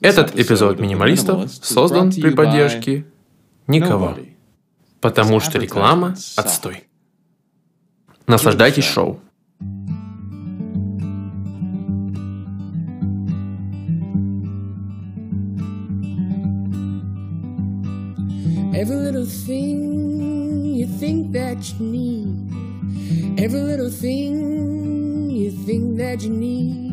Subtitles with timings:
[0.00, 3.06] Этот эпизод минималистов создан при поддержке
[3.66, 4.16] никого.
[5.00, 6.84] Потому что реклама– отстой.
[8.26, 9.20] Наслаждайтесь шоу.
[18.74, 23.38] Every little thing you think that you need.
[23.38, 26.85] Every little thing you think that you need.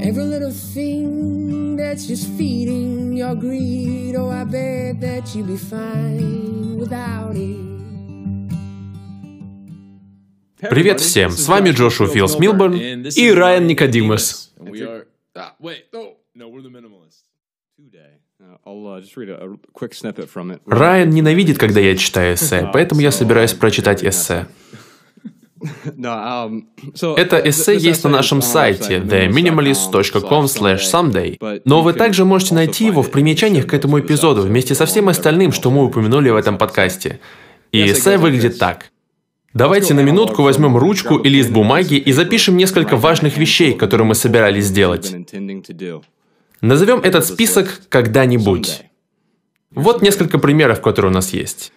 [0.00, 4.14] Every little thing that's just feeding your greed.
[4.16, 7.66] Oh, I bet that you'd be fine without it.
[10.58, 14.52] Привет всем, с вами Джошуа Филс Милборн и Райан Никодимас.
[20.66, 24.46] Райан ненавидит, когда я читаю эссе, поэтому я собираюсь прочитать эссе.
[27.16, 33.66] Это эссе есть на нашем сайте theminimalist.com/someday, но вы также можете найти его в примечаниях
[33.66, 37.20] к этому эпизоду вместе со всем остальным, что мы упомянули в этом подкасте.
[37.72, 38.90] И эссе выглядит так.
[39.54, 44.14] Давайте на минутку возьмем ручку и лист бумаги и запишем несколько важных вещей, которые мы
[44.14, 45.14] собирались сделать.
[46.60, 48.82] Назовем этот список «когда-нибудь».
[49.74, 51.72] Вот несколько примеров, которые у нас есть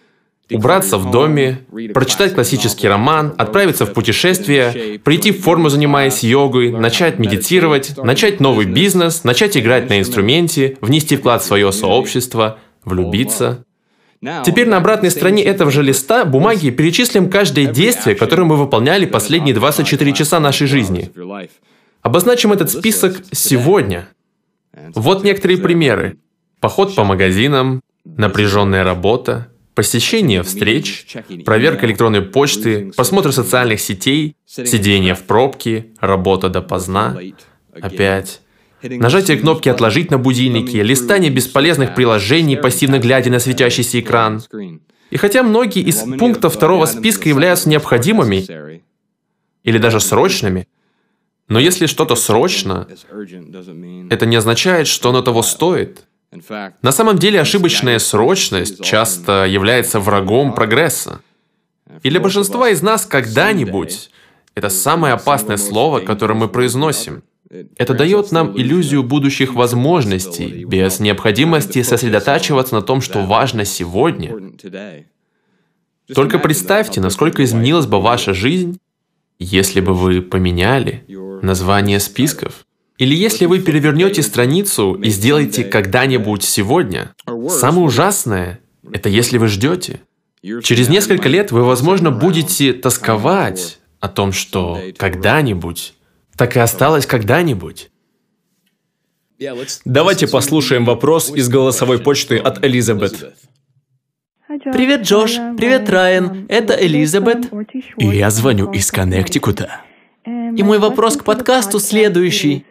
[0.50, 1.60] убраться в доме,
[1.94, 8.66] прочитать классический роман, отправиться в путешествие, прийти в форму, занимаясь йогой, начать медитировать, начать новый
[8.66, 13.64] бизнес, начать играть на инструменте, внести вклад в свое сообщество, влюбиться.
[14.44, 19.54] Теперь на обратной стороне этого же листа бумаги перечислим каждое действие, которое мы выполняли последние
[19.54, 21.10] 24 часа нашей жизни.
[22.02, 24.08] Обозначим этот список сегодня.
[24.94, 26.18] Вот некоторые примеры.
[26.60, 29.48] Поход по магазинам, напряженная работа,
[29.80, 31.06] посещение встреч,
[31.46, 37.18] проверка электронной почты, просмотр социальных сетей, сидение в пробке, работа допоздна,
[37.72, 38.42] опять.
[38.82, 44.42] Нажатие кнопки «Отложить» на будильнике, листание бесполезных приложений, пассивно глядя на светящийся экран.
[45.08, 48.82] И хотя многие из пунктов второго списка являются необходимыми
[49.64, 50.68] или даже срочными,
[51.48, 52.86] но если что-то срочно,
[54.10, 60.54] это не означает, что оно того стоит– на самом деле ошибочная срочность часто является врагом
[60.54, 61.20] прогресса.
[62.02, 64.10] И для большинства из нас когда-нибудь
[64.54, 67.22] это самое опасное слово, которое мы произносим.
[67.76, 74.36] Это дает нам иллюзию будущих возможностей, без необходимости сосредотачиваться на том, что важно сегодня.
[76.14, 78.78] Только представьте, насколько изменилась бы ваша жизнь,
[79.40, 81.04] если бы вы поменяли
[81.42, 82.66] название списков.
[83.00, 87.14] Или если вы перевернете страницу и сделаете когда-нибудь сегодня,
[87.48, 88.60] самое ужасное–
[88.92, 90.02] это если вы ждете.
[90.42, 95.94] Через несколько лет вы, возможно, будете тосковать о том, что когда-нибудь
[96.36, 97.90] так и осталось когда-нибудь.
[99.86, 103.34] Давайте послушаем вопрос из голосовой почты от Элизабет.
[104.46, 105.36] Привет, Джош.
[105.56, 106.44] Привет, Райан.
[106.50, 107.50] Это Элизабет.
[107.96, 109.80] И я звоню из Коннектикута.
[110.26, 112.66] И мой вопрос к подкасту следующий.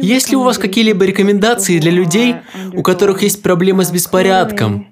[0.00, 2.36] Есть ли у вас какие-либо рекомендации для людей,
[2.72, 4.86] у которых есть проблемы с беспорядком,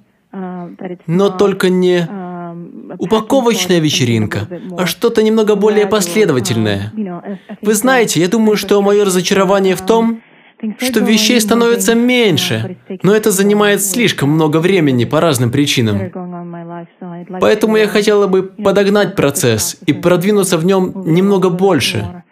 [1.07, 2.07] но только не
[2.99, 6.93] упаковочная вечеринка, а что-то немного более последовательное?
[7.63, 10.21] Вы знаете, я думаю, что мое разочарование в том,
[10.79, 16.01] что вещей становится меньше, но это занимает слишком много времени по разным причинам.
[17.41, 22.25] Поэтому я хотела бы подогнать процесс и продвинуться в нем немного больше.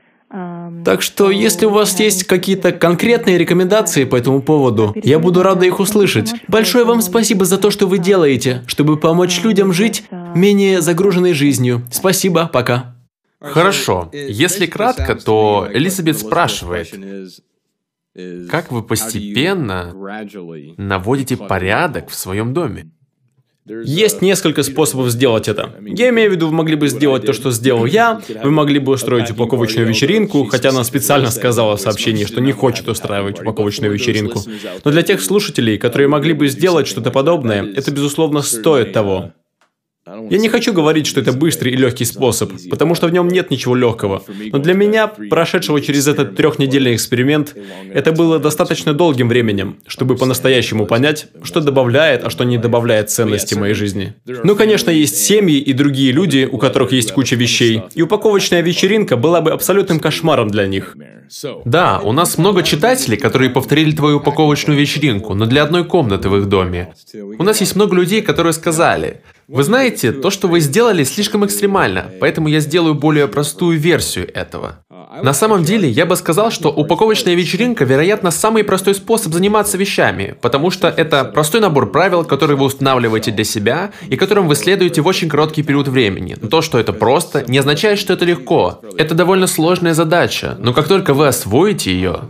[0.84, 5.65] Так что, если у вас есть какие-то конкретные рекомендации по этому поводу, я буду рада
[5.65, 6.33] их услышать.
[6.49, 11.83] Большое вам спасибо за то, что вы делаете, чтобы помочь людям жить менее загруженной жизнью.
[11.91, 12.97] Спасибо, пока.
[13.41, 14.11] Хорошо.
[14.12, 16.95] Если кратко, то Элизабет спрашивает,
[18.51, 19.93] как вы постепенно
[20.77, 22.91] наводите порядок в своем доме?
[23.67, 25.73] Есть несколько способов сделать это.
[25.81, 28.93] Я имею в виду, вы могли бы сделать то, что сделал я, вы могли бы
[28.93, 34.43] устроить упаковочную вечеринку, хотя она специально сказала в сообщении, что не хочет устраивать упаковочную вечеринку.
[34.84, 39.33] Но для тех слушателей, которые могли бы сделать что-то подобное, это, безусловно, стоит того.
[40.06, 43.51] Я не хочу говорить, что это быстрый и легкий способ, потому что в нем нет
[43.51, 44.22] ничего легкого.
[44.53, 47.56] Но для меня, прошедшего через этот трехнедельный эксперимент,
[47.92, 53.54] это было достаточно долгим временем, чтобы по-настоящему понять, что добавляет, а что не добавляет ценности
[53.54, 54.15] моей жизни.
[54.27, 59.16] Ну, конечно, есть семьи и другие люди, у которых есть куча вещей, и упаковочная вечеринка
[59.16, 60.97] была бы абсолютным кошмаром для них.
[61.65, 66.36] Да, у нас много читателей, которые повторили твою упаковочную вечеринку, но для одной комнаты в
[66.36, 66.95] их доме.
[67.39, 72.11] У нас есть много людей, которые сказали, Вы знаете, то, что вы сделали, слишком экстремально,
[72.21, 74.85] поэтому я сделаю более простую версию этого.
[75.23, 80.37] На самом деле, я бы сказал, что упаковочная вечеринка, вероятно, самый простой способ заниматься вещами,
[80.41, 85.03] потому что это простой набор правил, которые вы устанавливаете для себя и которым вы следуете
[85.03, 86.35] в очень короткий период времени.
[86.35, 88.81] То, что это просто, не означает, что это легко.
[88.97, 92.23] Это довольно сложная задача, но как только вы освоите ее,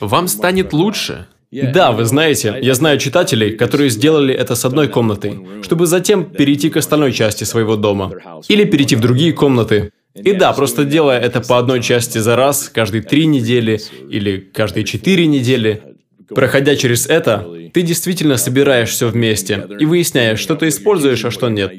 [0.00, 1.26] вам станет лучше.
[1.62, 6.70] Да, вы знаете, я знаю читателей, которые сделали это с одной комнатой, чтобы затем перейти
[6.70, 8.12] к остальной части своего дома.
[8.48, 9.90] Или перейти в другие комнаты.
[10.14, 14.84] И да, просто делая это по одной части за раз, каждые три недели или каждые
[14.84, 15.95] четыре недели,
[16.28, 21.48] Проходя через это, ты действительно собираешь все вместе и выясняешь, что ты используешь, а что
[21.48, 21.72] нет.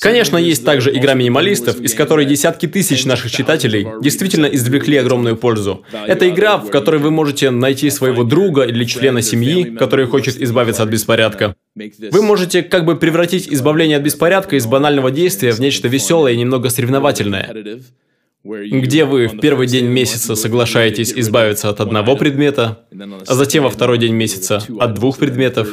[0.00, 5.84] Конечно, есть также игра минималистов, из которой десятки тысяч наших читателей действительно извлекли огромную пользу.
[6.06, 10.82] Это игра, в которой вы можете найти своего друга или члена семьи, который хочет избавиться
[10.82, 11.54] от беспорядка.
[11.74, 16.36] Вы можете как бы превратить избавление от беспорядка из банального действия в нечто веселое и
[16.36, 17.80] немного соревновательное
[18.46, 22.86] где вы в первый день месяца соглашаетесь избавиться от одного предмета,
[23.26, 25.68] а затем во второй день месяца от двух предметов,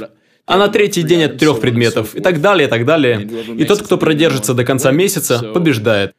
[0.46, 3.30] а на третий день от трех предметов и так далее, и так далее.
[3.58, 6.14] И тот, кто продержится до конца месяца, побеждает.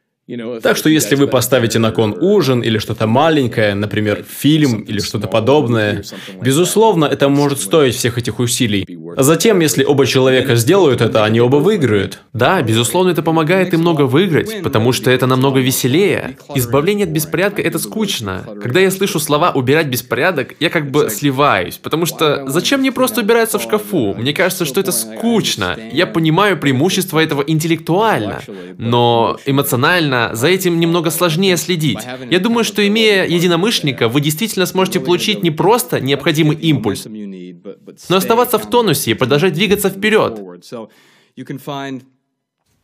[0.63, 5.27] Так что если вы поставите на кон ужин или что-то маленькое, например, фильм или что-то
[5.27, 6.03] подобное,
[6.41, 8.87] безусловно, это может стоить всех этих усилий.
[9.15, 12.21] А затем, если оба человека сделают это, они оба выиграют.
[12.33, 16.37] Да, безусловно, это помогает им много выиграть, потому что это намного веселее.
[16.55, 18.45] Избавление от беспорядка– это скучно.
[18.63, 23.21] Когда я слышу слова «убирать беспорядок», я как бы сливаюсь, потому что зачем мне просто
[23.21, 24.15] убираться в шкафу?
[24.15, 25.77] Мне кажется, что это скучно.
[25.91, 28.41] Я понимаю преимущество этого интеллектуально,
[28.79, 31.99] но эмоционально Конечно, за этим немного сложнее следить.
[32.29, 37.05] Я думаю, что имея единомышленника, вы действительно сможете получить не просто необходимый импульс,
[38.09, 40.39] но оставаться в тонусе и продолжать двигаться вперед.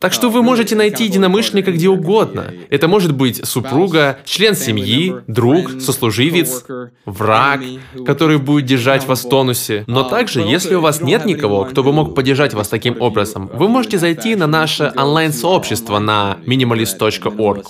[0.02, 2.52] Так что вы можете найти единомышленника где угодно.
[2.70, 6.64] Это может быть супруга, член семьи, друг, сослуживец,
[7.06, 7.60] враг,
[8.04, 9.84] который будет держать вас в тонусе.
[9.86, 13.68] Но также, если у вас нет никого, кто бы мог поддержать вас таким образом, вы
[13.68, 17.64] можете зайти на наше онлайн-сообщество на minimalist.org.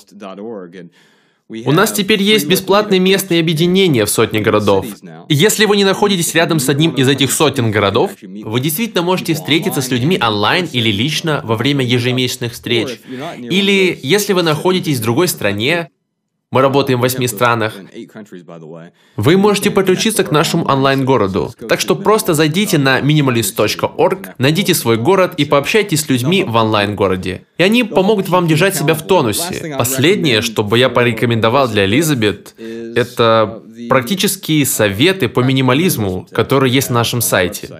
[1.65, 4.87] У нас теперь есть бесплатные местные объединения в сотне городов.
[5.29, 9.35] И если вы не находитесь рядом с одним из этих сотен городов, вы действительно можете
[9.35, 13.01] встретиться с людьми онлайн или лично во время ежемесячных встреч.
[13.39, 15.91] Или если вы находитесь в другой стране,
[16.53, 17.75] мы работаем в восьми странах.
[19.17, 21.53] Вы можете подключиться к нашему онлайн-городу.
[21.69, 27.47] Так что просто зайдите на minimalist.org, найдите свой город и пообщайтесь с людьми в онлайн-городе.
[27.57, 29.75] И они помогут вам держать себя в тонусе.
[29.79, 36.97] Последнее, что бы я порекомендовал для Элизабет, это практические советы по минимализму, которые есть на
[36.97, 37.71] нашем сайте.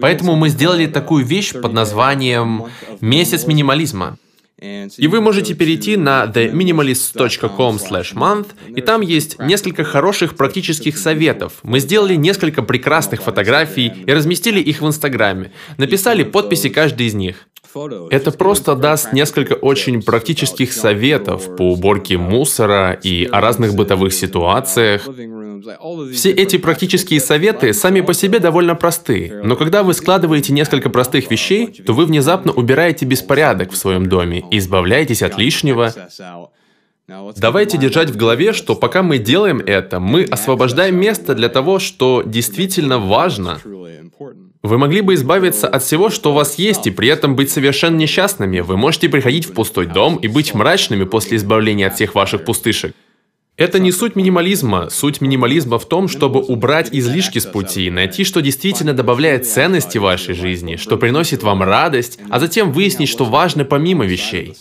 [0.00, 2.64] Поэтому мы сделали такую вещь под названием
[3.00, 4.18] «Месяц минимализма».
[4.58, 7.76] И вы можете перейти на theminimalist.com
[8.14, 11.58] month, и там есть несколько хороших практических советов.
[11.62, 15.52] Мы сделали несколько прекрасных фотографий и разместили их в Инстаграме.
[15.76, 17.46] Написали подписи каждой из них.
[18.10, 25.08] Это просто даст несколько очень практических советов по уборке мусора и о разных бытовых ситуациях.
[26.12, 31.30] Все эти практические советы сами по себе довольно просты, но когда вы складываете несколько простых
[31.30, 35.92] вещей, то вы внезапно убираете беспорядок в своем доме и избавляетесь от лишнего.
[37.36, 42.22] Давайте держать в голове, что пока мы делаем это, мы освобождаем место для того, что
[42.26, 43.60] действительно важно.
[44.62, 47.96] Вы могли бы избавиться от всего, что у вас есть, и при этом быть совершенно
[47.96, 48.58] несчастными.
[48.58, 52.92] Вы можете приходить в пустой дом и быть мрачными после избавления от всех ваших пустышек.
[53.56, 54.90] Это не суть минимализма.
[54.90, 60.34] Суть минимализма в том, чтобы убрать излишки с пути, найти, что действительно добавляет ценности вашей
[60.34, 64.54] жизни, что приносит вам радость, а затем выяснить, что важно помимо вещей.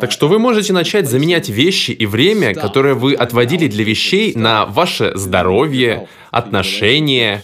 [0.00, 4.66] Так что вы можете начать заменять вещи и время, которое вы отводили для вещей, на
[4.66, 7.42] ваше здоровье, отношения,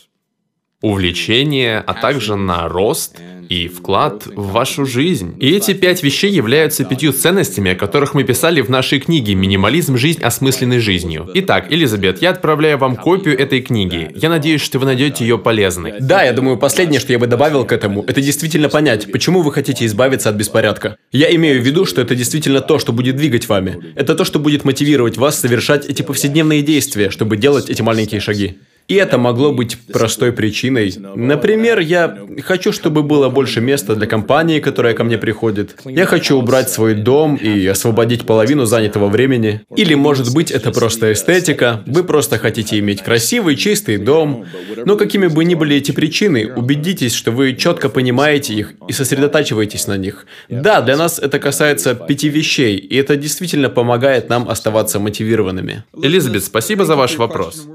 [0.82, 3.16] увлечение, а также на рост
[3.50, 5.34] и вклад в вашу жизнь.
[5.40, 9.96] И эти пять вещей являются пятью ценностями, о которых мы писали в нашей книге «Минимализм.
[9.96, 11.28] Жизнь осмысленной жизнью».
[11.34, 14.12] Итак, Элизабет, я отправляю вам копию этой книги.
[14.14, 15.94] Я надеюсь, что вы найдете ее полезной.
[16.00, 19.52] Да, я думаю, последнее, что я бы добавил к этому, это действительно понять, почему вы
[19.52, 20.96] хотите избавиться от беспорядка.
[21.10, 23.92] Я имею в виду, что это действительно то, что будет двигать вами.
[23.96, 28.58] Это то, что будет мотивировать вас совершать эти повседневные действия, чтобы делать эти маленькие шаги.
[28.90, 30.92] И это могло быть простой причиной.
[31.14, 35.76] Например, я хочу, чтобы было больше места для компании, которая ко мне приходит.
[35.84, 39.60] Я хочу убрать свой дом и освободить половину занятого времени.
[39.76, 41.84] Или, может быть, это просто эстетика.
[41.86, 44.44] Вы просто хотите иметь красивый, чистый дом.
[44.84, 49.86] Но какими бы ни были эти причины, убедитесь, что вы четко понимаете их и сосредотачиваетесь
[49.86, 50.26] на них.
[50.48, 55.84] Да, для нас это касается пяти вещей, и это действительно помогает нам оставаться мотивированными.
[56.02, 57.68] Элизабет, спасибо за ваш вопрос.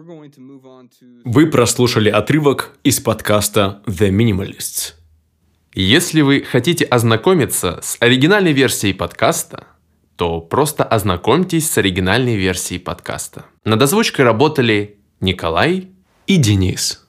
[1.24, 4.94] Вы прослушали отрывок из подкаста The Minimalists.
[5.74, 9.68] Если вы хотите ознакомиться с оригинальной версией подкаста,
[10.16, 13.46] то просто ознакомьтесь с оригинальной версией подкаста.
[13.66, 15.92] Над озвучкой работали Николай
[16.28, 17.05] и Денис.